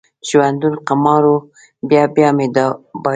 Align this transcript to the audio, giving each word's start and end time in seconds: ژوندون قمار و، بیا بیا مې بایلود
ژوندون 0.29 0.75
قمار 0.87 1.23
و، 1.33 1.35
بیا 1.87 2.03
بیا 2.15 2.29
مې 2.37 2.47
بایلود 2.53 3.05